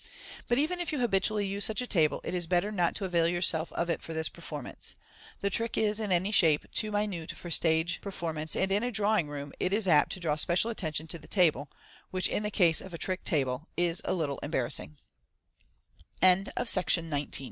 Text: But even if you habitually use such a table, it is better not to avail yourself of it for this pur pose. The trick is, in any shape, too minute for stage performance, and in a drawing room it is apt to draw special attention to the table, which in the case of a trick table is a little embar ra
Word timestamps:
But 0.47 0.57
even 0.57 0.79
if 0.79 0.91
you 0.91 0.97
habitually 0.97 1.45
use 1.45 1.63
such 1.63 1.79
a 1.79 1.85
table, 1.85 2.21
it 2.23 2.33
is 2.33 2.47
better 2.47 2.71
not 2.71 2.95
to 2.95 3.05
avail 3.05 3.27
yourself 3.27 3.71
of 3.73 3.87
it 3.87 4.01
for 4.01 4.15
this 4.15 4.29
pur 4.29 4.41
pose. 4.41 4.95
The 5.41 5.51
trick 5.51 5.77
is, 5.77 5.99
in 5.99 6.11
any 6.11 6.31
shape, 6.31 6.65
too 6.71 6.91
minute 6.91 7.33
for 7.33 7.51
stage 7.51 8.01
performance, 8.01 8.55
and 8.55 8.71
in 8.71 8.81
a 8.81 8.89
drawing 8.89 9.27
room 9.27 9.53
it 9.59 9.71
is 9.71 9.87
apt 9.87 10.11
to 10.13 10.19
draw 10.19 10.35
special 10.37 10.71
attention 10.71 11.05
to 11.09 11.19
the 11.19 11.27
table, 11.27 11.69
which 12.09 12.27
in 12.27 12.41
the 12.41 12.49
case 12.49 12.81
of 12.81 12.95
a 12.95 12.97
trick 12.97 13.23
table 13.23 13.67
is 13.77 14.01
a 14.03 14.15
little 14.15 14.39
embar 14.41 14.75
ra 16.23 17.25